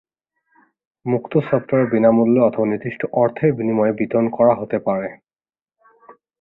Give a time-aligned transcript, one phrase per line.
[1.05, 5.09] মুক্ত সফটওয়্যার বিনামূল্যে অথবা নির্দিষ্ট অর্থের বিনিময়ে বিতরণ করা হতে পারে।